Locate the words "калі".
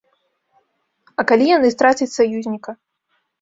1.31-1.45